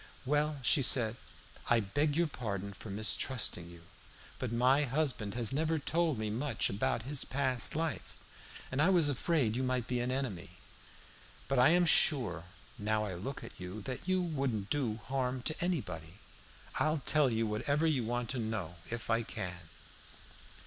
"Well," 0.25 0.57
said 0.63 1.15
she, 1.15 1.63
"I 1.75 1.79
beg 1.79 2.15
your 2.17 2.25
pardon 2.25 2.73
for 2.73 2.89
mistrusting 2.89 3.69
you, 3.69 3.83
but 4.39 4.51
my 4.51 4.83
husband 4.83 5.35
has 5.35 5.53
never 5.53 5.77
told 5.77 6.17
me 6.17 6.31
much 6.31 6.71
about 6.71 7.03
his 7.03 7.23
past 7.23 7.75
life, 7.75 8.17
and 8.71 8.81
I 8.81 8.89
was 8.89 9.09
afraid 9.09 9.55
you 9.55 9.61
might 9.61 9.85
be 9.85 9.99
an 9.99 10.09
enemy. 10.09 10.57
But 11.47 11.59
I 11.59 11.69
am 11.69 11.85
sure, 11.85 12.45
now 12.79 13.05
I 13.05 13.13
look 13.13 13.43
at 13.43 13.59
you, 13.59 13.83
that 13.83 14.07
you 14.07 14.23
wouldn't 14.23 14.71
do 14.71 14.95
harm 15.05 15.43
to 15.43 15.63
anybody. 15.63 16.15
I'll 16.79 17.03
tell 17.05 17.29
you 17.29 17.45
whatever 17.45 17.85
you 17.85 18.03
want 18.03 18.31
to 18.31 18.39
know, 18.39 18.77
if 18.89 19.11
I 19.11 19.21
can." 19.21 19.69